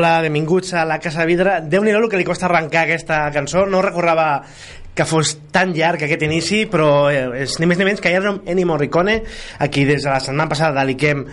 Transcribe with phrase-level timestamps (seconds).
[0.00, 1.54] Hola, benvinguts a la Casa de Vidre.
[1.68, 3.66] Déu-n'hi-do el que li costa arrencar aquesta cançó.
[3.68, 4.38] No recordava
[4.96, 8.66] que fos tan llarg aquest inici, però eh, és ni més ni menys que Ennio
[8.70, 9.18] Morricone,
[9.60, 11.26] aquí des de la setmana passada dediquem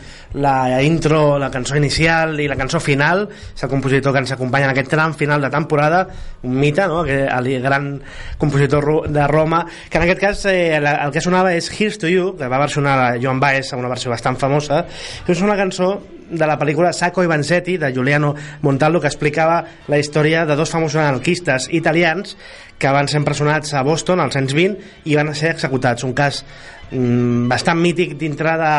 [0.43, 4.67] la intro, la cançó inicial i la cançó final, és el compositor que ens acompanya
[4.67, 6.03] en aquest tram final de temporada,
[6.43, 7.05] un mite, no?
[7.05, 8.01] el gran
[8.37, 12.35] compositor de Roma, que en aquest cas eh, el que sonava és Here's to You,
[12.35, 14.83] que va versionar Joan Baez, una versió bastant famosa,
[15.23, 19.99] és una cançó de la pel·lícula Sacco i Vanzetti de Giuliano Montaldo que explicava la
[19.99, 22.35] història de dos famosos anarquistes italians
[22.77, 26.05] que van ser empresonats a Boston als anys 20 i van ser executats.
[26.05, 26.43] Un cas
[26.91, 28.73] mm, bastant mític dintre de,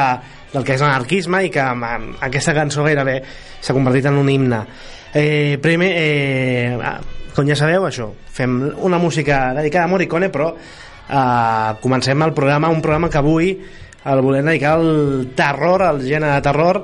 [0.53, 3.21] del que és l'anarquisme i que amb aquesta cançó gairebé
[3.61, 4.63] s'ha convertit en un himne.
[5.15, 6.99] Eh, primer eh, ah,
[7.35, 12.69] com ja sabeu això fem una música dedicada a Morricone però eh, comencem el programa
[12.69, 13.55] un programa que avui
[14.09, 16.83] el volem dedicar al terror al gènere de terror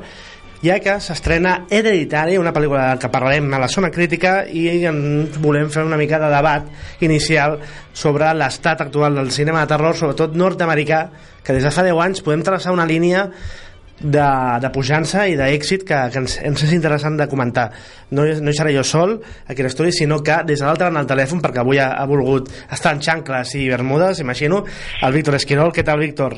[0.64, 5.68] ja que s'estrena Hereditary, una pel·lícula que parlarem a la zona crítica i ens volem
[5.72, 7.58] fer una mica de debat inicial
[7.92, 11.02] sobre l'estat actual del cinema de terror, sobretot nord-americà,
[11.44, 13.26] que des de fa 10 anys podem traçar una línia
[14.00, 14.26] de,
[14.60, 17.68] de pujança i d'èxit que, que ens, ens és interessant de comentar.
[18.14, 19.16] No, no hi seré jo sol
[19.48, 22.06] aquí a l'estudi sinó que des de l'altre en el telèfon perquè avui ha, ha
[22.10, 24.62] volgut estar en xancles i bermudes imagino,
[25.02, 25.72] el Víctor Esquirol.
[25.74, 26.36] Què tal Víctor?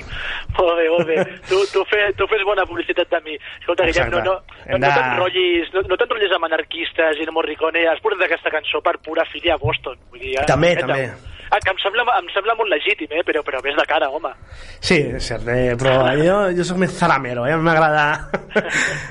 [0.57, 1.19] Molt bé, molt bé.
[1.51, 3.39] Tu, tu, fe, tu fes bona publicitat de mi.
[3.61, 4.37] Escolta Guillem, no, no,
[4.67, 8.83] no, no t'enrotllis no, no t'enrotllis amb anarquistes i no Morricone has portat aquesta cançó
[8.85, 12.29] per pura filia a Boston Vull dir, també, eh, també Ah, que em sembla, em
[12.35, 13.23] sembla molt legítim, eh?
[13.27, 14.33] però, però ves de cara, home.
[14.81, 15.77] Sí, és cert, eh?
[15.79, 17.57] però jo, jo soc més zaramero, eh?
[17.57, 18.07] m'agrada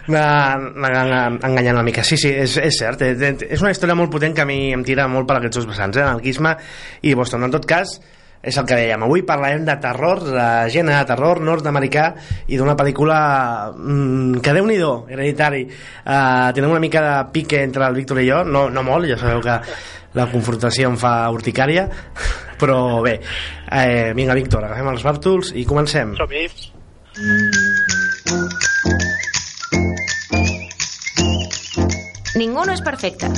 [1.49, 2.03] enganyar una mica.
[2.03, 3.31] Sí, sí, és, és cert, eh?
[3.47, 5.97] és una història molt potent que a mi em tira molt per aquests dos vessants,
[5.97, 6.05] eh?
[6.05, 6.55] anarquisme
[7.07, 7.47] i Boston.
[7.47, 7.97] En tot cas,
[8.45, 12.05] és el que dèiem, avui parlarem de terror, de gent de terror nord-americà
[12.47, 13.17] i d'una pel·lícula
[13.73, 15.63] mmm, que déu-n'hi-do, hereditari.
[16.05, 19.17] Uh, tenim una mica de pique entre el Víctor i jo, no, no molt, ja
[19.21, 19.57] sabeu que
[20.15, 21.87] la confrontació em fa urticària,
[22.61, 23.17] però bé,
[23.71, 26.15] eh, vinga Víctor, agafem els bàrtols i comencem.
[26.21, 26.47] Som-hi.
[32.35, 33.29] Ningú no és perfecte.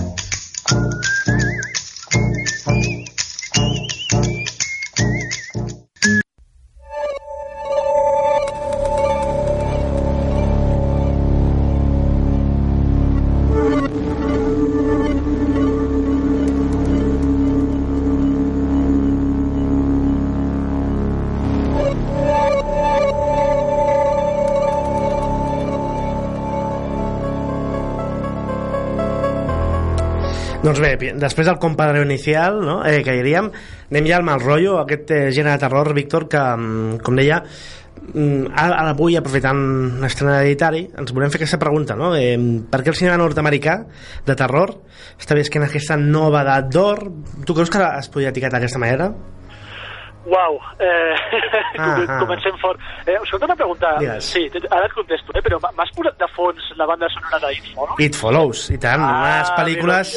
[30.78, 32.76] Doncs bé, després del compadre inicial, no?
[32.86, 33.50] eh, que diríem,
[33.90, 37.40] anem ja al mal rotllo, aquest eh, gènere de terror, Víctor, que, mm, com deia,
[38.14, 39.64] mm, ara, avui, aprofitant
[40.04, 42.12] l'estrena d'editari, ens volem fer aquesta pregunta, no?
[42.16, 42.38] Eh,
[42.70, 43.80] per què el cinema nord-americà
[44.28, 44.76] de terror
[45.18, 47.02] està en aquesta nova edat d'or,
[47.44, 49.10] tu creus que es podria etiquetar d'aquesta manera?
[50.28, 51.16] Uau, eh,
[51.80, 52.20] ah, ah.
[52.20, 52.78] comencem fort.
[53.08, 53.96] Eh, escolta una pregunta.
[53.98, 54.26] Digues.
[54.26, 58.04] Sí, ara et contesto, eh, però m'has posat de fons la banda sonora d'It Follows?
[58.04, 59.02] It Follows, i tant.
[59.02, 60.14] Ah, unes pel·lícules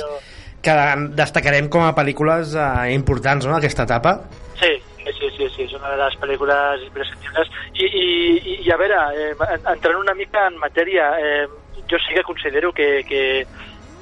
[0.63, 0.77] que
[1.17, 4.17] destacarem com a pel·lícules eh, importants no, aquesta etapa.
[4.61, 4.75] Sí,
[5.07, 7.51] sí, sí, sí, és una de les pel·lícules imprescindibles.
[7.75, 9.33] I, i, i a veure, eh,
[9.73, 11.49] entrant una mica en matèria, eh,
[11.91, 13.25] jo sí que considero que, que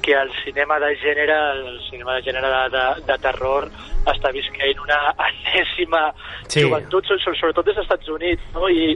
[0.08, 3.66] que el cinema de gènere, el cinema de gènere de, de, de terror
[4.08, 6.00] està visquent una enèsima
[6.46, 6.62] sí.
[6.62, 8.70] joventut, sobretot des dels Estats Units, no?
[8.72, 8.94] I,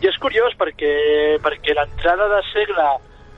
[0.00, 0.94] i és curiós perquè,
[1.44, 2.86] perquè l'entrada de segle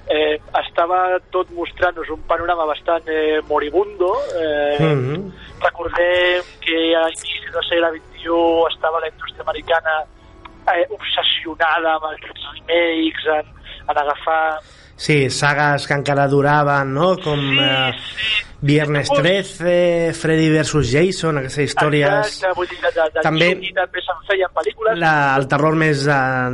[0.09, 4.15] eh, estava tot mostrant-nos un panorama bastant eh, moribundo.
[4.35, 5.33] Eh, mm -hmm.
[5.61, 10.05] Recordem que a inici del segle XXI estava la indústria americana
[10.75, 13.47] eh, obsessionada amb els remakes, en,
[13.91, 14.61] en agafar
[14.97, 17.15] Sí, sagas que encara duraven, no?
[17.21, 18.47] Com sí, eh, sí.
[18.67, 22.09] Viernes 13, Freddy vs Jason, aquestes històries...
[22.09, 24.97] Exacte, vull dir, de, de, de també, també se'n feien pel·lícules.
[25.03, 26.49] La, el terror més uh,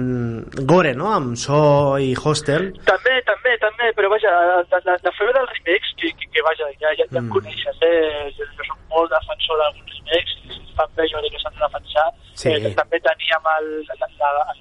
[0.66, 1.12] gore, no?
[1.14, 1.60] Amb So
[2.02, 2.72] i Hostel.
[2.90, 6.66] També, també, també, però vaja, la, la, la febre dels remakes, que, que, que vaja,
[6.82, 7.22] ja, ja, ja mm.
[7.22, 8.26] em coneixes, eh?
[8.34, 12.08] Jo, jo soc molt defensor d'alguns remakes, fan bé jo crec que s'han de defensar.
[12.34, 12.50] Sí.
[12.50, 14.60] Eh, també teníem el, la, la, el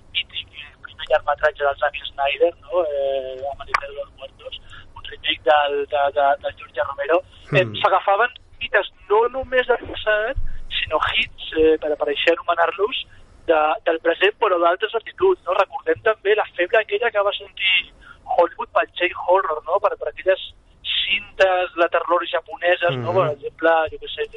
[1.11, 2.83] llargmetratge del Zack Snyder, no?
[2.85, 4.61] eh, Amanecer de los Muertos,
[4.95, 7.21] un remake del, de, de, de George Romero,
[7.51, 7.55] mm.
[7.57, 10.39] eh, s'agafaven hites no només del passat,
[10.79, 13.03] sinó hits, eh, per, això anomenar-los,
[13.49, 15.41] de, del present però d'altres latituds.
[15.47, 15.57] No?
[15.57, 17.91] Recordem també la febre aquella que va sentir
[18.37, 19.79] Hollywood pel J-horror, no?
[19.83, 20.47] per, per aquelles
[20.91, 23.05] cintes de terror japoneses, mm -hmm.
[23.05, 23.17] no?
[23.19, 24.27] per exemple, jo què sé,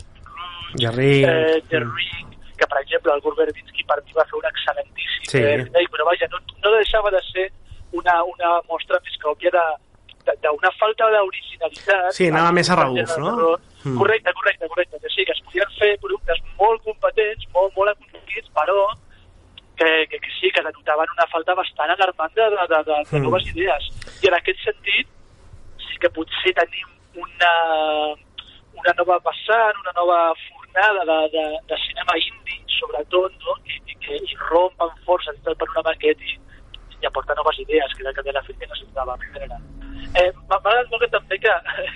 [0.74, 1.94] The Ring, eh, The mm.
[1.94, 4.38] Ring que per exemple el Gore Verbinski per mi va fer
[5.34, 5.44] sí.
[5.62, 7.48] remake, però vaja, no, no deixava de ser
[7.94, 9.52] una, una mostra més que òbvia
[10.42, 12.10] d'una falta d'originalitat.
[12.16, 13.54] Sí, anava més a rebuf, no?
[13.84, 13.98] Mm.
[14.00, 15.00] Correcte, correcte, correcte.
[15.02, 18.78] Que sí, que es podien fer productes molt competents, molt, molt aconseguits, però
[19.76, 23.22] que, que, que sí, que denotaven una falta bastant alarmant de, de, de, de, mm.
[23.26, 23.90] noves idees.
[24.22, 25.10] I en aquest sentit,
[25.84, 27.54] sí que potser tenim una,
[28.80, 30.20] una nova vessant, una nova
[30.74, 33.54] fornada de, de, de cinema indi, sobretot, no?
[33.66, 36.38] I, i que i romp amb força tot el panorama aquest i,
[37.00, 39.62] i aporta noves idees, que era el que de la film que necessitava general.
[40.14, 41.52] Eh, M'ha agradat molt que també que,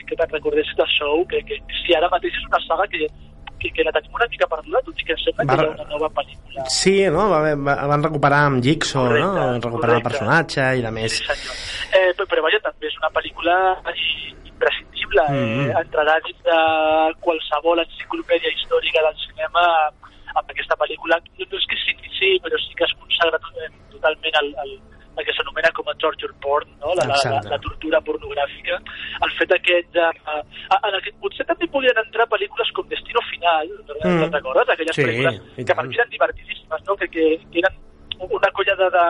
[0.08, 3.08] que te'n recordessis de Show, que, que si ara mateix és una saga que,
[3.58, 5.74] que, que la tenim una mica perduda, tot i que sembla va, que hi ha
[5.76, 6.68] una nova pel·lícula.
[6.74, 7.28] Sí, no?
[7.32, 9.34] Va, va, van recuperar amb Jigsaw, correcte, no?
[9.38, 9.98] Van recuperar correcte.
[9.98, 11.18] el personatge i de més.
[11.18, 11.64] Sí, senyor.
[11.88, 13.58] Eh, però, però vaja, també és una pel·lícula
[14.58, 15.22] imprescindible.
[15.30, 15.70] Mm -hmm.
[15.70, 16.58] eh, entrarà dins de
[17.24, 19.62] qualsevol enciclopèdia històrica del cinema
[20.38, 21.14] amb aquesta pel·lícula.
[21.38, 23.38] No, no és que s'iniciï, però sí que es consagra
[23.94, 24.70] totalment al, al,
[25.18, 26.94] el que s'anomena com a torture porn, no?
[26.98, 28.74] la, la, la, la tortura pornogràfica.
[29.24, 30.06] El fet aquest de...
[30.30, 30.42] Uh,
[30.86, 34.20] en que potser també podien entrar pel·lícules com Destino Final, mm.
[34.22, 34.68] te'n recordes?
[34.74, 35.34] Aquelles sí, pel·lícules
[35.68, 36.96] que per mi eren divertidíssimes, no?
[37.00, 37.74] que, que, que eren
[38.18, 39.06] una colla de, de,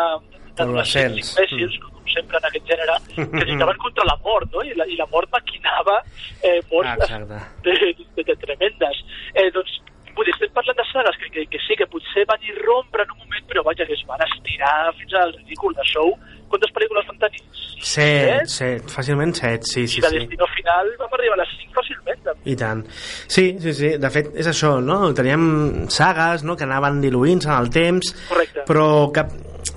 [0.58, 1.93] d'adolescents imbècils, mm.
[1.99, 4.64] com sempre en aquest gènere, que lluitaven contra la mort, no?
[4.64, 6.00] I la, i la mort maquinava
[6.43, 7.20] eh, morts ah,
[7.66, 7.76] de,
[8.16, 9.05] de, de, tremendes.
[9.34, 9.78] Eh, doncs,
[10.16, 13.14] vull dir, estem parlant de sagues que, que, que sí, que potser van irrompre en
[13.14, 16.12] un moment, però vaja, que es van estirar fins al ridícul de show.
[16.48, 17.43] Quantes pel·lícules van tenir?
[17.79, 20.00] Set, set, fàcilment set, sí, sí.
[20.00, 20.56] I de destino sí.
[20.58, 22.22] final vam arribar a les cinc fàcilment.
[22.24, 22.50] També.
[22.50, 22.81] I tant.
[22.91, 25.12] Sí, sí, sí, de fet és això, no?
[25.15, 25.44] Teníem
[25.93, 26.56] sagues no?
[26.58, 28.65] que anaven diluint-se en el temps, Correcte.
[28.67, 29.27] però que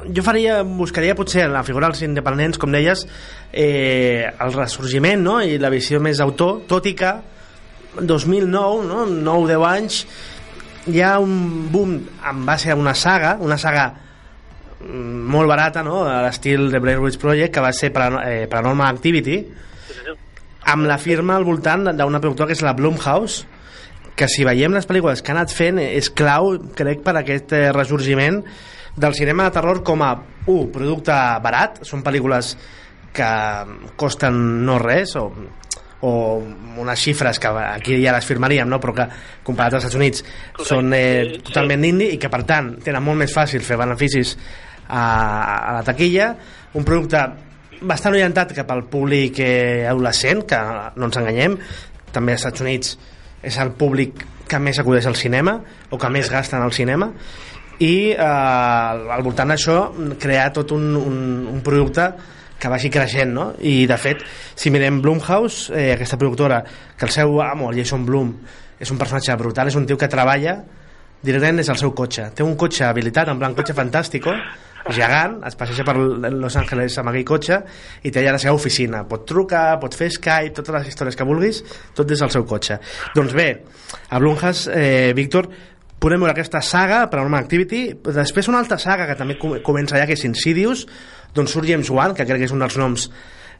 [0.09, 3.05] jo faria, buscaria potser en la figura dels independents, com deies,
[3.51, 5.39] eh, el ressorgiment no?
[5.41, 7.11] i la visió més autor, tot i que
[7.99, 9.05] 2009, no?
[9.05, 9.99] 9-10 anys,
[10.89, 11.97] hi ha un boom
[12.31, 13.91] en base a una saga, una saga
[14.81, 16.03] molt barata, no?
[16.09, 19.37] a l'estil de Blair Witch Project, que va ser eh, Paranormal Activity,
[20.71, 23.45] amb la firma al voltant d'una productora que és la Blumhouse,
[24.15, 27.69] que si veiem les pel·lícules que ha anat fent és clau, crec, per aquest eh,
[27.73, 28.41] ressorgiment
[28.95, 30.11] del cinema de terror com a
[30.51, 32.55] un producte barat, són pel·lícules
[33.13, 33.31] que
[33.99, 35.25] costen no res o,
[36.07, 36.11] o
[36.81, 38.79] unes xifres que aquí ja les firmaríem no?
[38.81, 39.07] però que
[39.43, 40.67] comparat als Estats Units Correcte.
[40.69, 44.35] són eh, totalment indi i que per tant tenen molt més fàcil fer beneficis
[44.87, 46.33] a, a la taquilla.
[46.75, 47.21] Un producte
[47.81, 50.59] bastant orientat cap al públic eh, adolescent que
[50.95, 51.57] no ens enganyem.
[52.11, 52.97] També als Estats Units
[53.41, 55.55] és el públic que més acudeix al cinema
[55.89, 57.11] o que més gasta en el cinema
[57.81, 59.79] i eh, al voltant d'això
[60.21, 61.17] crear tot un, un,
[61.49, 62.11] un producte
[62.61, 63.47] que vagi creixent, no?
[63.57, 64.21] I, de fet,
[64.55, 66.61] si mirem Blumhouse, eh, aquesta productora,
[66.97, 68.35] que el seu amo, el Jason Blum,
[68.77, 70.59] és un personatge brutal, és un tio que treballa
[71.25, 72.29] directament des del seu cotxe.
[72.37, 74.35] Té un cotxe habilitat, en plan cotxe fantàstico,
[74.89, 77.59] gegant, es passeja per Los Angeles amb aquell cotxe
[78.01, 79.03] i té allà la seva oficina.
[79.09, 81.61] Pot trucar, pot fer Skype, totes les històries que vulguis,
[81.97, 82.79] tot des del seu cotxe.
[83.15, 83.49] Doncs bé,
[84.09, 85.49] a Blumhouse, eh, Víctor,
[86.01, 90.17] podem veure aquesta saga, Paranormal Activity, després una altra saga que també comença ja, que
[90.17, 90.87] és Insidious,
[91.35, 93.05] d'on surt James Wan, que crec que és un dels noms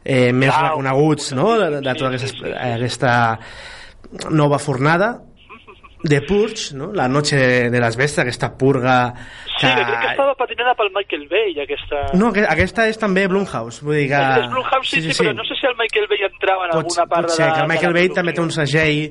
[0.04, 0.64] eh, més Wow.
[0.72, 1.52] reconeguts no?
[1.60, 3.12] de, de tota aquesta, aquesta
[4.30, 5.20] nova fornada
[6.02, 6.88] de Purge, no?
[6.92, 7.38] la noche
[7.70, 9.14] de les bèsties, aquesta purga
[9.60, 12.00] Sí, que crec que estava patinada pel Michael Bay, aquesta...
[12.18, 14.18] No, que- aquesta és també Blumhouse, vull dir que...
[14.40, 16.80] És Blumhouse, sí, sí, sí, però no sé si el Michael Bay entrava en pot,
[16.82, 19.04] alguna part pot ser, de, que el Michael Bay també té un segell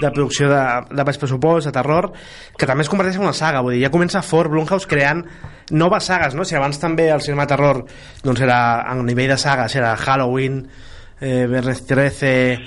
[0.00, 0.60] de producció de,
[0.96, 2.10] de baix pressupost, de terror,
[2.56, 5.24] que també es converteix en una saga, vull dir, ja comença fort Blumhouse creant
[5.70, 6.44] noves sagues, no?
[6.44, 7.82] Si abans també el cinema de terror,
[8.24, 10.62] doncs era, a nivell de sagues, era Halloween,
[11.20, 12.60] eh, Viernes 13,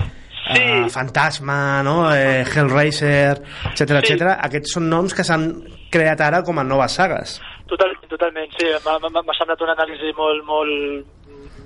[0.43, 0.59] Sí.
[0.59, 2.13] eh, Fantasma, no?
[2.13, 4.13] eh, Hellraiser, etc Sí.
[4.13, 4.33] etc.
[4.43, 7.39] Aquests són noms que s'han creat ara com a noves sagues.
[7.65, 11.05] Total, totalment, sí, m'ha semblat una anàlisi molt, molt,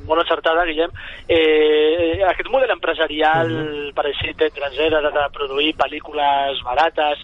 [0.07, 0.91] molt encertada, Guillem.
[1.27, 3.93] Eh, aquest model empresarial Mhm.
[3.93, 7.19] per així de, de, de produir pel·lícules barates,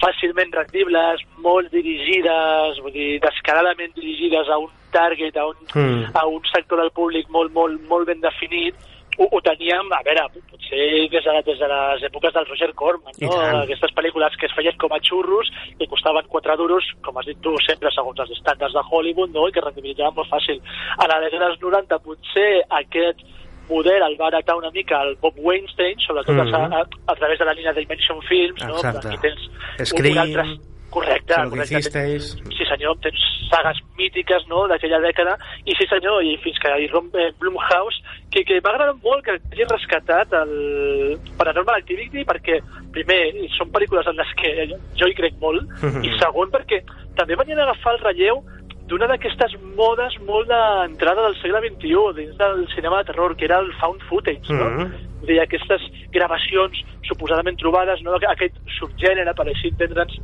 [0.00, 6.04] fàcilment rendibles, molt dirigides, vull dir, descaradament dirigides a un target, a un, Mm.
[6.14, 8.74] a un sector del públic molt, molt, molt ben definit,
[9.18, 13.14] ho, ho teníem, a veure, potser des de, des de les èpoques del Roger Corman,
[13.22, 13.32] no?
[13.62, 17.40] aquestes pel·lícules que es feien com a xurros i costaven 4 duros, com has dit
[17.40, 19.48] tu, sempre segons els estàndards de Hollywood, no?
[19.48, 20.60] i que rendibilitzaven molt fàcil.
[20.98, 22.50] A la dècada dels 90 potser
[22.82, 23.24] aquest
[23.68, 26.54] model el va heretar una mica el Bob Weinstein, sobretot Mhm.
[26.54, 28.76] a, a, a través de la línia Dimension Films, no?
[28.76, 29.08] Exacte.
[29.08, 29.50] Aquí tens
[29.90, 30.44] Scream, un altre...
[30.96, 31.74] Correcte, que correcte.
[31.74, 32.30] hicisteis.
[32.56, 35.36] Sí senyor, tens sagues mítiques no, d'aquella dècada
[35.68, 38.00] i sí senyor, i fins que hi romp eh, Blumhouse
[38.32, 40.54] que, que m'ha agradat molt que hagi rescatat el
[41.38, 42.58] Paranormal Activity perquè
[42.96, 43.20] primer
[43.58, 45.68] són pel·lícules en les que jo hi crec molt
[46.06, 46.80] i segon perquè
[47.18, 48.42] també venien a agafar el relleu
[48.86, 53.58] d'una d'aquestes modes molt d'entrada del segle XXI dins del cinema de terror, que era
[53.58, 54.68] el found footage, no?
[54.70, 54.92] Mhm.
[55.20, 55.82] Vull dir, aquestes
[56.14, 58.14] gravacions suposadament trobades, no?
[58.14, 60.20] aquest subgènere, per així entendre'ns,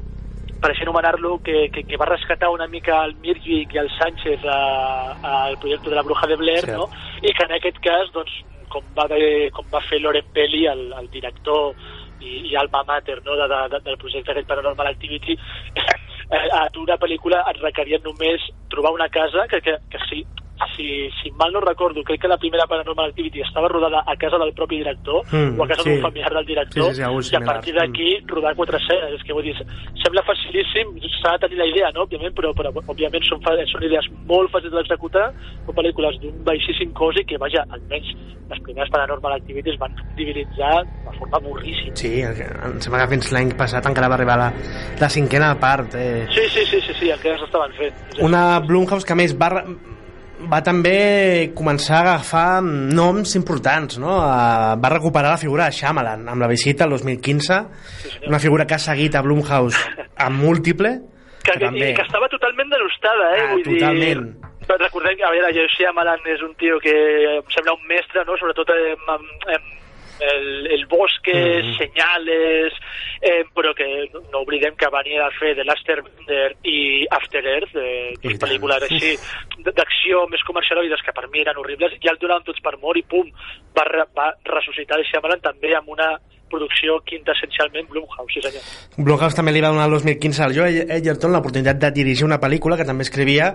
[0.63, 4.45] per així anomenar-lo, que, que, que va rescatar una mica el Mirvik i el Sánchez
[4.47, 6.79] al projecte de la Bruja de Blair, Cert.
[6.79, 6.87] no?
[7.23, 8.37] i que en aquest cas, doncs,
[8.73, 11.75] com va, de, com va fer Loren Pelli, el, el director
[12.23, 13.37] i, i alma mater no?
[13.37, 15.37] de, de, del projecte aquest Paranormal Activity,
[16.61, 20.23] a tu una pel·lícula et requerien només trobar una casa que, que, que sí,
[20.77, 24.39] si, si mal no recordo, crec que la primera Paranormal Activity estava rodada a casa
[24.39, 25.91] del propi director Mm, o a casa sí.
[25.91, 29.23] d'un familiar del director Sí, sí, sí, i a partir d'aquí rodar quatre escenes és
[29.25, 29.55] que vull dir,
[30.03, 32.05] sembla facilíssim s'ha de tenir la idea, no?
[32.05, 35.31] òbviament, però, però òbviament són, són idees molt fàcils d'executar
[35.67, 38.13] són pel·lícules d'un baixíssim cost i que vaja, almenys
[38.51, 43.55] les primeres Paranormal Activities van divinitzar de forma burríssima Sí, em sembla que fins l'any
[43.57, 44.51] passat encara va arribar la,
[45.01, 45.95] la cinquena part.
[45.95, 46.27] Eh.
[46.35, 49.51] sí, sí, sí, sí, sí encara s'estaven fent Una Blumhouse que a més va,
[50.51, 54.17] va també començar a agafar noms importants, no?
[54.23, 57.59] Eh, va recuperar la figura de Shyamalan amb la visita el 2015,
[58.29, 59.79] una figura que ha seguit a Blumhouse
[60.17, 60.97] amb múltiple,
[61.43, 63.45] que, que, i que estava totalment denostada, eh?
[63.45, 64.27] Ah, Vull totalment.
[64.33, 64.49] dir...
[64.73, 66.93] Recordem que, a veure, Shyamalan és un tio que
[67.37, 68.39] em sembla un mestre, no?
[68.41, 69.65] Sobretot en, en, en
[70.23, 71.77] el, el bosque, Mhm.
[71.79, 72.73] senyales,
[73.21, 77.45] eh, però que no, no oblidem que venia a fer The Last Airbender i After
[77.45, 79.17] Earth, eh, I pel·lícules així
[79.65, 83.03] d'acció més comercialoides que per mi eren horribles, ja el donaven tots per mort i
[83.03, 83.31] pum,
[83.77, 83.85] va,
[84.17, 86.13] va ressuscitar el Shyamalan també amb una
[86.53, 88.63] producció quintessencialment Blumhouse, sí senyor.
[88.99, 92.77] Blumhouse també li va donar el 2015 al Joe Edgerton l'oportunitat de dirigir una pel·lícula
[92.77, 93.55] que també escrivia,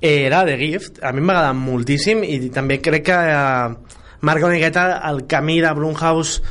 [0.00, 1.02] eh, era The Gift.
[1.04, 5.60] A mi m'ha agradat moltíssim i també crec que eh, marca una miqueta el camí
[5.60, 6.42] de Blumhouse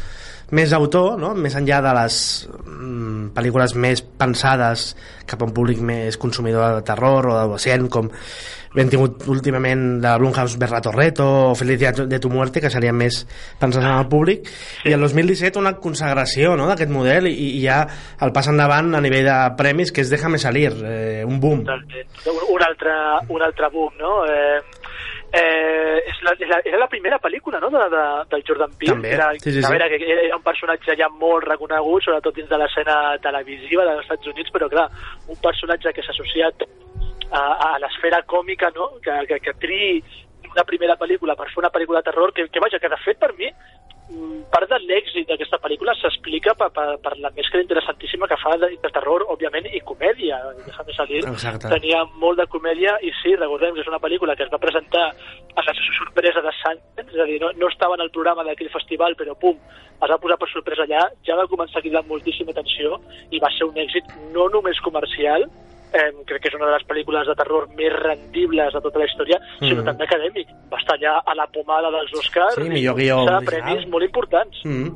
[0.56, 1.34] més autor, no?
[1.36, 4.94] més enllà de les mm, pel·lícules més pensades
[5.28, 8.08] cap a un públic més consumidor de terror o d'adolescent, com
[8.78, 13.24] hem tingut últimament de Blumhouse Berra Torreto o Felicia de tu muerte, que serien més
[13.60, 14.48] pensats en el públic,
[14.86, 16.68] i el 2017 una consagració no?
[16.70, 17.82] d'aquest model i, i ja
[18.24, 21.66] el pas endavant a nivell de premis, que és Déjame salir, eh, un boom.
[21.68, 22.94] Un, altre,
[23.34, 24.14] un altre boom, no?
[24.26, 24.62] Eh,
[25.38, 27.70] eh, és la, és la, era la primera pel·lícula no?
[27.74, 29.90] de, de, del Jordan Peele També, era, sí, sí, a sí.
[29.94, 34.54] que era un personatge ja molt reconegut sobretot dins de l'escena televisiva dels Estats Units
[34.56, 34.88] però clar,
[35.28, 36.68] un personatge que s'ha associat
[37.32, 38.94] a, a l'esfera còmica no?
[39.04, 40.02] que, que, que triï
[40.48, 43.20] una primera pel·lícula per fer una pel·lícula de terror que, que vaja, que de fet
[43.22, 43.52] per mi
[44.52, 48.70] part de l'èxit d'aquesta pel·lícula s'explica per, per, per la mescla interessantíssima que fa de,
[48.84, 50.40] de terror, òbviament, i comèdia.
[50.64, 51.24] Déjame salir.
[51.28, 51.72] Exacte.
[51.74, 55.10] Tenia molt de comèdia i sí, recordem que és una pel·lícula que es va presentar
[55.12, 58.72] a la sorpresa de Sundance, és a dir, no, no estava en el programa d'aquell
[58.74, 59.60] festival, però pum,
[59.98, 63.52] es va posar per sorpresa allà, ja va començar a cridar moltíssima atenció i va
[63.56, 65.48] ser un èxit no només comercial,
[65.94, 69.06] eh, crec que és una de les pel·lícules de terror més rendibles de tota la
[69.06, 69.86] història, sinó Mhm.
[69.86, 70.48] també acadèmic.
[70.72, 74.58] Va estar allà a la pomada dels Oscars Sí, i millor guió premis molt importants.
[74.66, 74.92] Mm.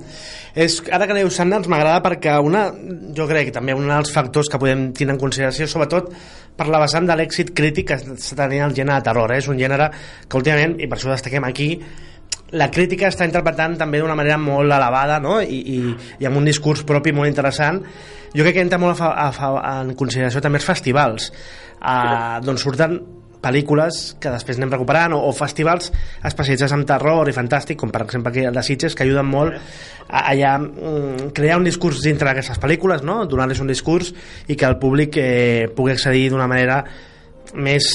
[0.55, 2.71] És, ara que dius Sundance m'agrada perquè una,
[3.15, 6.12] jo crec que també un dels factors que podem tenir en consideració sobretot
[6.57, 9.38] per la vessant de l'èxit crític que està tenint el gènere de terror eh?
[9.38, 9.89] és un gènere
[10.27, 11.79] que últimament, i per això destaquem aquí
[12.58, 15.39] la crítica està interpretant també d'una manera molt elevada no?
[15.41, 15.79] I, i,
[16.20, 17.79] i amb un discurs propi molt interessant
[18.36, 22.39] jo crec que entra molt a fa, a fa, en consideració també els festivals uh,
[22.43, 23.00] d'on surten
[23.41, 25.89] pel·lícules que després anem recuperant o, o festivals
[26.27, 29.55] especialitzats en terror i fantàstic com per exemple aquí el de Sitges que ajuden molt
[29.55, 33.24] a, a, a mm, crear un discurs dintre d'aquestes pel·lícules no?
[33.25, 34.13] donar-les un discurs
[34.48, 36.84] i que el públic eh, pugui accedir d'una manera
[37.55, 37.88] més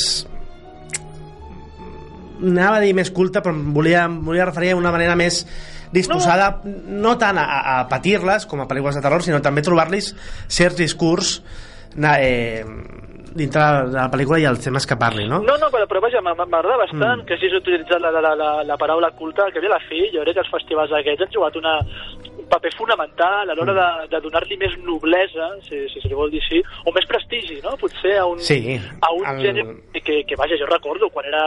[2.43, 5.43] anava a dir més culta però volia, volia referir a una manera més
[5.93, 7.47] disposada no, no tant a,
[7.81, 10.13] a patir-les com a pel·lícules de terror sinó també trobar-los
[10.49, 11.41] certs discurs
[11.97, 12.65] na- eh,
[13.37, 13.61] dintre
[13.93, 15.43] de la pel·lícula i els temes que parli no?
[15.45, 17.27] No, no, però, però vaja, m'a- m'agrada bastant mm.
[17.29, 20.39] que hagis utilitzat la, la, la, la paraula culta, que ve la fi, jo crec
[20.39, 21.75] que els festivals aquests han jugat una,
[22.33, 26.33] un paper fonamental a l'hora de, de donar-li més noblesa, si, si se li vol
[26.33, 27.77] dir així, o més prestigi, no?
[27.81, 28.59] Potser a un, Sí,
[29.05, 31.45] a un el- gènere que, que, vaja, jo recordo quan era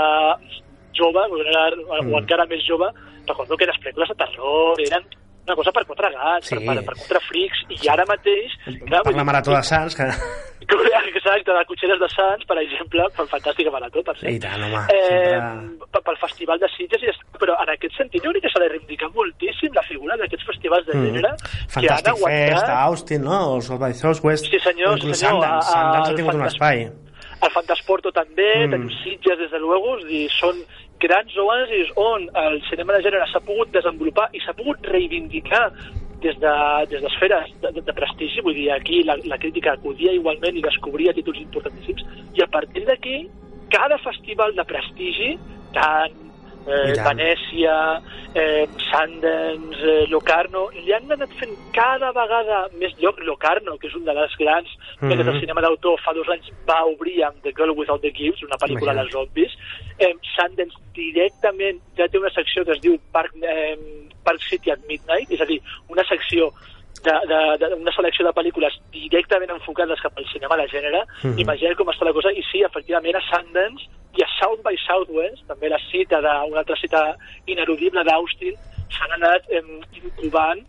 [0.99, 2.11] jove, quan era, mm.
[2.13, 2.91] o encara més jove,
[3.29, 5.07] recordo que les pel·lícules de terror eren
[5.49, 6.55] una cosa per quatre gats, Sí.
[6.61, 8.51] per, per, per quatre frics, i ara mateix...
[8.85, 10.05] Clar, per la Marató de Sants que...
[11.09, 14.29] Exacte, de Cotxeres de Sants, per exemple, per fantàstica marató, per cert.
[14.35, 15.87] i tant, home Eh, sempre...
[15.95, 18.69] pe- pel Festival de Sitges, i però en aquest sentit jo crec que s'ha de
[18.75, 22.13] reivindicar moltíssim la figura d'aquests festivals de gènere que han Mm.
[22.13, 22.53] Aguantat...
[22.53, 23.39] Fest, Austin, no?
[23.55, 24.45] O South by Southwest.
[24.51, 25.71] Sí, senyor, sí, senyor, Sundance.
[25.71, 26.85] Sundance ha tingut un espai.
[27.41, 28.67] El Fantasporto també, Mm.
[28.67, 28.71] mm.
[28.75, 30.61] tenim Sitges, des de luego, és dir, són
[30.99, 35.69] grans oasis on el cinema de gènere s'ha pogut desenvolupar i s'ha pogut reivindicar
[36.21, 36.53] des de,
[36.91, 40.63] des d'esferes de, de, de prestigi, vull dir, aquí la, la crítica acudia igualment i
[40.65, 42.03] descobria títols importantíssims,
[42.35, 43.21] i a partir d'aquí,
[43.71, 45.37] cada festival de prestigi,
[45.75, 46.28] tant
[46.67, 46.93] eh.
[47.03, 48.01] Venècia,
[48.33, 53.19] eh, Sundance, eh, Locarno, li han anat fent cada vegada més lloc.
[53.23, 54.67] Locarno, que és un de les grans
[55.01, 55.11] mm Mhm.
[55.13, 55.23] -hmm.
[55.23, 58.57] del cinema d'autor, fa dos anys va obrir amb The Girl Without the Gifts, una
[58.57, 59.05] pel·lícula Imagina't.
[59.05, 59.51] de zombis.
[59.99, 63.77] Eh, Sundance directament ja té una secció que es diu Park, eh,
[64.23, 66.51] Park City at Midnight, és a dir, una secció
[67.03, 71.01] de, de, de, una selecció de pel·lícules directament enfocades cap al cinema de gènere.
[71.05, 71.29] Mm.
[71.29, 71.39] -hmm.
[71.45, 72.31] Imagina't com està la cosa.
[72.31, 76.59] I sí, efectivament, a Sundance i a South by Southwest, també la cita de, una
[76.59, 78.55] altra cita inerudible d'Austin,
[78.89, 79.63] s'han anat eh,
[80.03, 80.59] incubant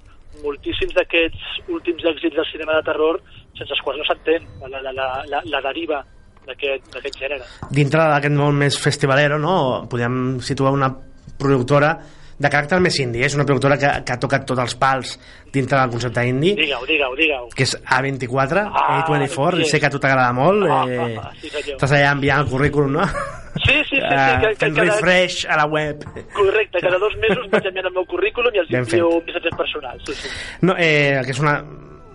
[0.45, 3.21] moltíssims d'aquests últims èxits del cinema de terror
[3.59, 6.05] sense els quals no s'entén la, la, la, la, la deriva
[6.47, 7.45] d'aquest d'aquest gènere.
[7.71, 9.57] dintre d'aquest món més festivalero no?
[9.91, 10.93] podem situar una
[11.41, 11.97] productora
[12.41, 15.19] de caràcter més indie, és una productora que, que ha tocat tots els pals
[15.53, 17.49] dintre del concepte indie Digue-ho, digue-ho, digue-ho.
[17.55, 19.63] que és A24, Ah, A24 sí.
[19.63, 22.41] i sé que a tu t'agrada molt Ah, eh, ah, ah, sí, estàs allà enviant
[22.41, 23.05] el currículum no?
[23.67, 26.99] Sí, sí, sí, sí, Eh, que- que fent cada- refresh a la web Correcte, cada
[26.99, 30.03] dos mesos vaig enviant el meu currículum i els envio missatges personals.
[30.07, 30.29] Sí, sí.
[30.63, 31.59] No, eh, que és una,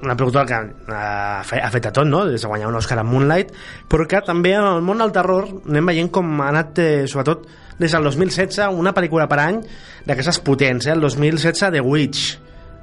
[0.05, 2.23] una productora que ha, fe- ha fet a tot, no?
[2.29, 3.51] des de guanyar un Oscar a Moonlight,
[3.89, 7.47] però que també en el món del terror anem veient com ha anat, eh, sobretot
[7.79, 9.59] des del 2016, una pel·lícula per any
[10.07, 10.93] d'aquestes potents, eh?
[10.95, 12.25] el 2016 The Witch,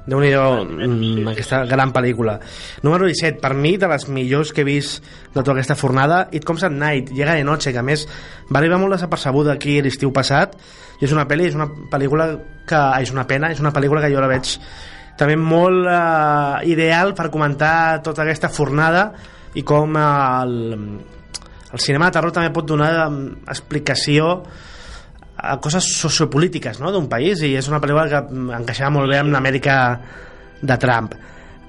[0.03, 2.35] déu nhi mm, aquesta gran pel·lícula.
[2.83, 4.99] Número 17, per mi, de les millors que he vist
[5.31, 8.03] de tota aquesta fornada, It Comes at Night, Llega de Noche, que a més
[8.51, 10.57] va arribar molt desapercebuda aquí l'estiu passat,
[10.99, 12.27] i és una pel·li, és una pel·lícula
[12.67, 12.81] que...
[13.01, 14.57] És una pena, és una pel·lícula que jo la veig
[15.19, 19.07] també molt eh, ideal per comentar tota aquesta fornada
[19.53, 20.53] i com el,
[21.73, 23.09] el cinema de terror també pot donar eh,
[23.53, 24.35] explicació
[25.43, 26.91] a coses sociopolítiques no?
[26.93, 29.77] d'un país i és una pel·lícula que mm, encaixava molt bé amb l'Amèrica
[30.63, 31.15] de Trump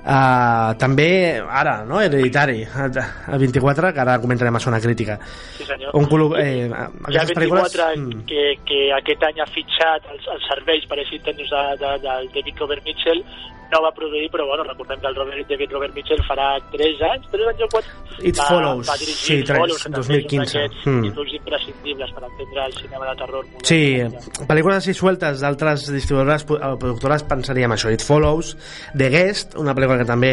[0.05, 1.97] Uh, també ara, no?
[2.05, 5.17] Hereditari a 24, que ara comentarem a zona crítica
[5.57, 5.95] Sí, senyor.
[5.97, 6.05] un
[6.37, 10.45] eh, Hi ha aquestes 24 pel·lícules mm, que, que aquest any ha fitxat els, els
[10.51, 13.25] serveis per així entendre de, de, del David Robert Mitchell
[13.75, 17.27] no va produir, però bueno, recordem que el Robert, David Robert Mitchell farà 3 anys
[17.35, 20.09] 3 anys o 4 It Follows, va dirigir sí, It tres, Follows, que també és
[20.09, 20.39] 2015.
[20.39, 21.03] un d'aquests Mm.
[21.09, 23.65] títols imprescindibles per entendre el cinema de terror modern.
[23.65, 23.83] Sí,
[24.47, 28.55] pel·lícules així sueltes d'altres distribuïdores o productores pensaríem això, It Follows,
[28.97, 30.33] The Guest, una pel·lícula que també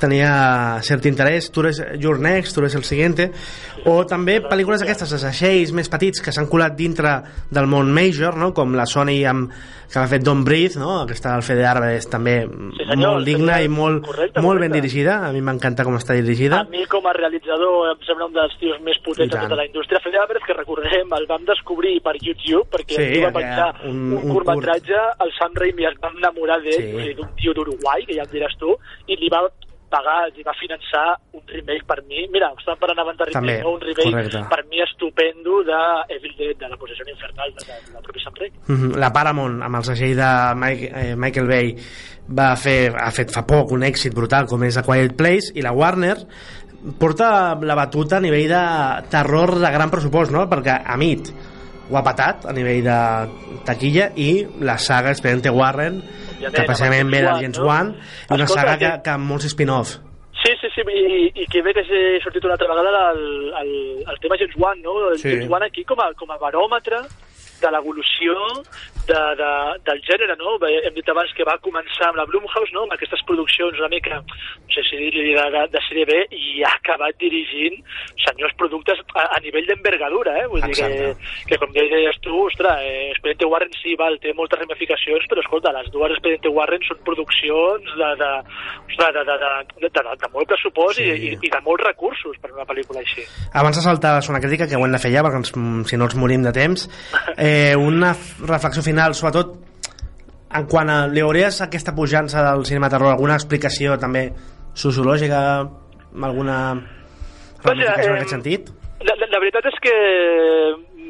[0.00, 3.30] tenia cert interès, tu eres Your Next, tu eres el siguiente,
[3.86, 7.18] o també pel·lícules aquestes de seixells més petits que s'han colat dintre
[7.50, 8.52] del món major, no?
[8.56, 9.50] com la Sony amb,
[9.92, 11.02] que ha fet Don't Breathe, no?
[11.02, 13.64] aquesta del Fede Arba és també Sí, senyor, molt digna senyor.
[13.64, 16.60] i molt, Correcte, molt ben dirigida, a mi m'encanta com està dirigida.
[16.60, 19.66] A mi, com a realitzador, em sembla un dels tios més potents de tota la
[19.66, 20.00] indústria.
[20.02, 24.18] Fede Álvarez, que recordem, el vam descobrir per YouTube, perquè Sí, va penjar un- un,
[24.24, 27.14] un curtmetratge, el Sam Raimi es va enamorar d'ell, Sí.
[27.14, 28.74] d'un tio d'Uruguai, que ja em diràs tu,
[29.06, 29.44] i li va
[29.94, 31.04] pagar, li va finançar
[31.38, 32.24] un remake per mi.
[32.34, 33.74] Mira, estàvem parlant abans de També, remake, no?
[33.78, 34.42] un remake correcte.
[34.50, 35.80] per mi estupendo de
[36.16, 38.58] Evil Dead, de la possessió infernal, de, de, de propi Sam Raimi.
[38.66, 38.98] Mhm.
[39.04, 40.32] La Paramount, amb el segell de
[40.64, 41.72] Mike, eh, Michael Bay,
[42.34, 45.62] va fer, ha fet fa poc un èxit brutal com és A Quiet Place, i
[45.62, 46.16] la Warner
[46.98, 48.62] porta la batuta a nivell de
[49.12, 50.44] terror de gran pressupost, no?
[50.50, 51.30] Perquè Amit
[51.90, 52.98] ho ha patat a nivell de
[53.64, 54.30] taquilla i
[54.64, 56.00] la saga Expediente Warren,
[56.52, 57.94] que precisament ve el de James Wan,
[58.30, 59.96] i una Escolta, saga que, que- que amb molts spin-off.
[60.44, 63.70] Sí, sí, sí, i, i que bé que s'ha sortit una altra vegada el, el,
[64.12, 65.10] el tema James Wan, no?
[65.10, 65.30] El Sí.
[65.30, 66.98] James Wan aquí com a, com a baròmetre
[67.64, 68.36] de l'evolució
[69.08, 69.50] de, de,
[69.88, 70.56] del gènere, no?
[70.64, 72.84] Hem dit abans que va començar amb la Blumhouse, no?
[72.86, 76.62] Amb aquestes produccions una mica, no sé si dir-li de, de, de sèrie B, i
[76.64, 77.80] ha acabat dirigint
[78.24, 80.46] senyors productes a, a nivell d'envergadura, eh?
[80.52, 81.44] Vull dir que, Exacte.
[81.50, 85.74] que, com deies tu, ostres, eh, Expediente Warren sí, val, té moltes ramificacions, però escolta,
[85.76, 88.30] les dues Expediente Warren són produccions de, de,
[88.88, 89.52] ostres, de, de, de,
[89.84, 91.04] de, de, de molt pressupost Sí.
[91.10, 93.24] i, i, de molts recursos per una pel·lícula així.
[93.56, 95.52] Abans de saltar a una crítica, que ho hem de fer ja, perquè ens,
[95.90, 96.86] si no ens morim de temps,
[97.34, 99.54] eh, una f- reflexió final, sobretot
[100.54, 100.98] en quant a...
[101.10, 104.28] Li hauries aquesta pujança del cinema terror, alguna explicació també
[104.74, 105.40] sociològica,
[106.22, 106.58] alguna
[107.64, 108.70] ramificació en eh, aquest sentit?
[109.04, 109.94] La, la, la veritat és que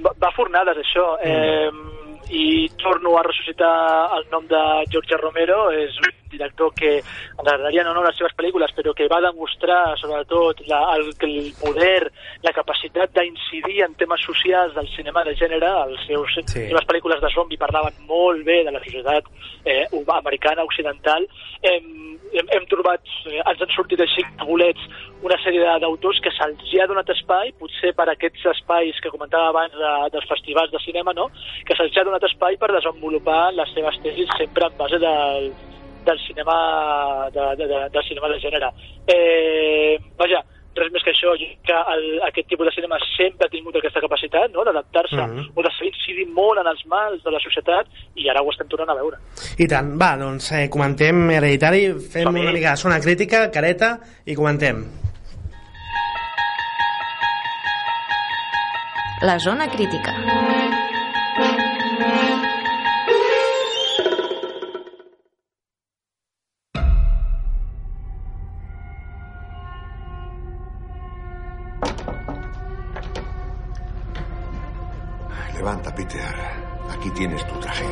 [0.04, 1.04] va, fornades, això.
[1.24, 1.68] Eh,
[2.34, 7.84] I torno a ressuscitar el nom de George Romero, és un director que ens agradaria
[7.86, 12.08] no, no les seves pel·lícules, però que va demostrar, sobretot, la, el, el poder,
[12.42, 15.70] la capacitat d'incidir en temes socials del cinema de gènere.
[15.86, 16.42] Els seus, Sí.
[16.50, 16.66] sí.
[16.72, 19.30] seves pel·lícules de zombi parlaven molt bé de la societat
[19.64, 19.86] eh,
[20.18, 21.28] americana, occidental.
[21.62, 24.86] Hem, hem, hem trobat, eh, ens han sortit així bolets
[25.24, 29.76] una sèrie d'autors que se'ls ha donat espai, potser per aquests espais que comentava abans
[29.78, 31.28] de, dels festivals de cinema, no?
[31.66, 35.52] que se'ls ha donat espai per desenvolupar les seves tesis sempre en base del,
[36.04, 36.58] del cinema
[37.32, 38.70] de, de, de, del cinema de gènere.
[39.06, 40.44] Eh, vaja,
[40.76, 44.50] res més que això, que el, aquest tipus de cinema sempre ha tingut aquesta capacitat
[44.52, 44.64] no?
[44.64, 45.50] d'adaptar-se Mhm.
[45.54, 48.68] o de seguir incidint molt en els mals de la societat i ara ho estem
[48.68, 49.16] tornant a veure.
[49.58, 52.40] I tant, va, doncs eh, comentem Hereditari, fem Som-hi.
[52.42, 54.84] una mica zona crítica, careta, i comentem.
[59.22, 60.12] La zona crítica.
[77.14, 77.84] Tienes tu traje.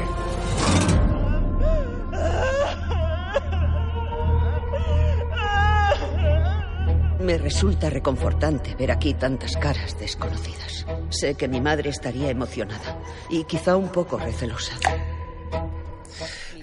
[7.20, 10.85] Me resulta reconfortante ver aquí tantas caras desconocidas.
[11.11, 12.98] Sé que mi madre estaría emocionada
[13.30, 14.74] y quizá un poco recelosa.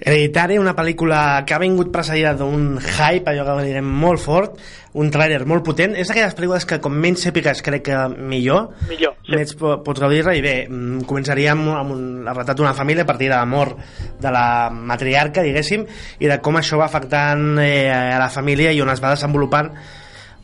[0.00, 4.54] Hereditari, una pel·lícula que ha vingut precedida d'un hype, allò que direm molt fort,
[4.96, 5.92] un tràiler molt potent.
[5.94, 9.34] És d'aquelles pel·lícules que com menys èpiques crec que millor, Millor, sí.
[9.36, 13.10] més po- pots gaudir-la i bé, mm, començaríem amb un, el retrat d'una família a
[13.10, 13.76] partir de la mort
[14.20, 15.84] de la matriarca, diguéssim,
[16.18, 19.68] i de com això va afectant eh, a la família i on es va desenvolupant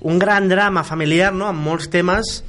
[0.06, 2.42] un gran drama familiar, no?, amb molts temes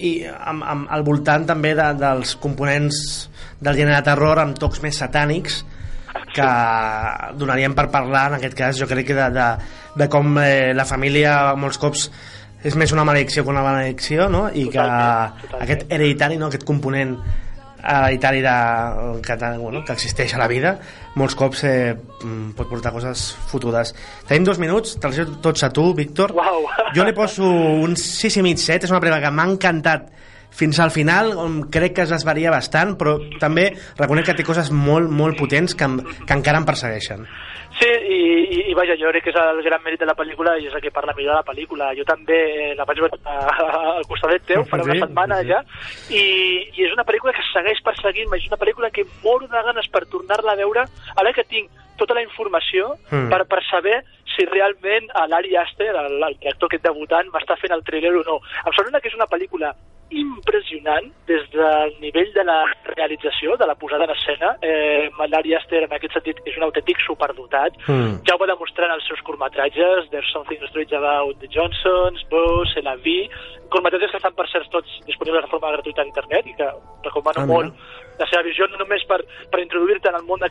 [0.00, 3.28] i amb, amb, al voltant també de, dels components
[3.60, 5.62] del gènere de terror amb tocs més satànics
[6.34, 6.48] que
[7.38, 9.48] donaríem per parlar en aquest cas jo crec que de, de,
[9.98, 12.08] de com eh, la família molts cops
[12.62, 14.48] és més una maledicció que una benedicció no?
[14.52, 15.62] i que Totalment, totalment.
[15.66, 16.50] aquest hereditari no?
[16.50, 17.16] aquest component
[17.80, 18.56] hereditari de,
[19.24, 20.74] que, bueno, que existeix a la vida
[21.16, 23.94] molts cops eh, mm, pot portar coses fotudes
[24.28, 26.68] tenim dos minuts, te'ls tots a tu Víctor Uau.
[26.94, 30.10] jo li poso un 6 i mig 7 és una pel·lícula que m'ha encantat
[30.50, 34.70] fins al final, on crec que es desvaria bastant, però també reconec que té coses
[34.74, 35.86] molt, molt potents que,
[36.26, 37.26] que encara em persegueixen.
[37.80, 38.16] Sí, i,
[38.50, 40.74] i, i vaja, jo crec que és el gran mèrit de la pel·lícula i és
[40.74, 41.92] el que parla millor de la pel·lícula.
[41.96, 45.48] Jo també eh, la vaig veure al costat teu, farà una Sí, setmana sí.
[45.52, 45.60] ja,
[46.10, 46.24] i,
[46.76, 50.02] i és una pel·lícula que segueix perseguint-me, és una pel·lícula que moro de ganes per
[50.10, 50.84] tornar-la a veure,
[51.16, 53.28] ara que tinc tota la informació Mm.
[53.28, 53.96] per, per saber
[54.34, 58.26] si realment a l'Ari Aster, el, el actor aquest debutant, m'està fent el thriller o
[58.26, 58.40] no.
[58.66, 59.74] Em sembla que és una pel·lícula
[60.10, 62.64] impressionant des del nivell de la
[62.96, 64.56] realització, de la posada en escena.
[64.60, 67.78] Eh, L'Ari Aster, en aquest sentit, és un autèntic superdotat.
[67.86, 68.18] Mm.
[68.26, 72.82] Ja ho va demostrar en els seus curtmetratges, There's Something Strange About the Johnsons, Bose,
[72.82, 73.30] La Vie,
[73.70, 76.70] curtmetratges que estan, per cert, tots disponibles de forma gratuïta a internet i que
[77.06, 77.74] recomano Ah, molt
[78.20, 80.50] la seva visió, no només per, per introduir-te en el món eh,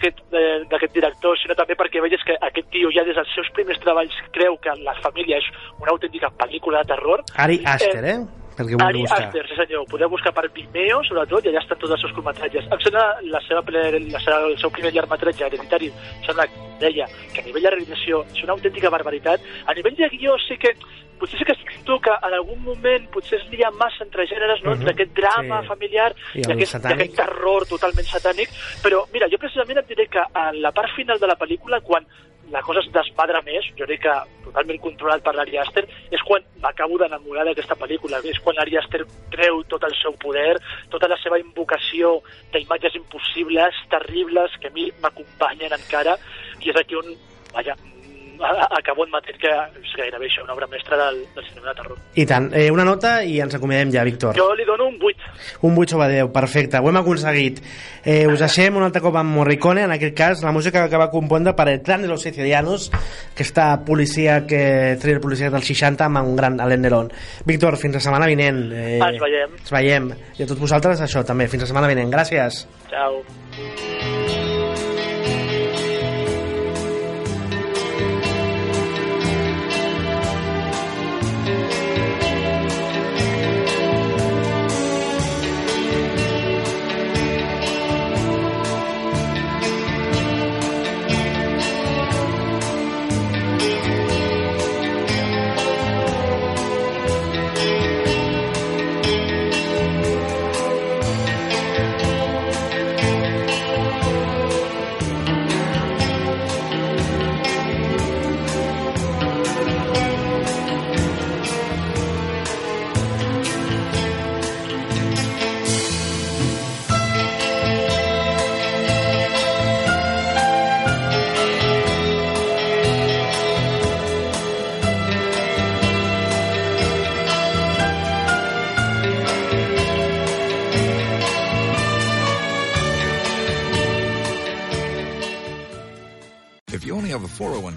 [0.71, 4.15] d'aquest director, sinó també perquè veies que aquest tio ja des dels seus primers treballs
[4.35, 7.23] creu que La família és una autèntica pel·lícula de terror.
[7.35, 8.17] Ari Aster, eh?
[8.57, 9.05] Perquè ho Ari.
[9.05, 12.67] Aster, sí senyor, podeu buscar per Vimeo, sobretot, i allà estan tots els seus curtmetratges.
[12.73, 13.05] Em sembla
[13.35, 16.49] la seva, la seva, el seu primer llargmetratge, Hereditari, em sembla
[16.79, 19.45] deia que a nivell de realització és una autèntica barbaritat.
[19.65, 20.73] A nivell de guió sí que
[21.19, 24.71] potser sí que sento que en algun moment potser es lia massa entre gèneres, no?
[24.71, 25.67] Mhm, entre aquest drama sí.
[25.67, 30.23] familiar I i, aquest, aquest terror totalment satànic, però mira, jo precisament et diré que
[30.23, 32.07] en la part final de la pel·lícula, quan
[32.51, 34.13] la cosa es desmadra més, jo crec que
[34.43, 39.03] totalment controlat per l'Ari Aster, és quan m'acabo d'enamorar d'aquesta pel·lícula, és quan l'Ari Aster
[39.33, 40.57] treu tot el seu poder,
[40.89, 42.19] tota la seva invocació
[42.53, 46.17] d'imatges impossibles, terribles, que a mi m'acompanyen encara,
[46.63, 47.13] i és aquí on,
[47.53, 48.41] vaja, mm,
[48.79, 49.49] acabo admetent que
[49.81, 51.97] és gairebé això, una obra mestra del, del cinema de terror.
[52.15, 52.49] I tant.
[52.55, 54.35] Eh, una nota i ens acomiadem ja, Víctor.
[54.37, 55.31] Jo li dono un 8.
[55.67, 57.59] Un 8 sobre 10, perfecte, ho hem aconseguit.
[58.03, 61.09] Eh, us deixem un altre cop amb Morricone, en aquest cas la música que va
[61.11, 62.89] compondre per El clan de los sicilianos,
[63.33, 67.11] aquesta policia que thriller policia dels 60 amb un gran Alain Delon.
[67.45, 68.71] Víctor, fins la setmana vinent.
[68.71, 69.55] Eh, Ens veiem.
[69.59, 70.11] Ens veiem.
[70.37, 72.11] I a tots vosaltres, això també, fins la setmana vinent.
[72.13, 72.65] Gràcies.
[72.89, 73.19] Ciao.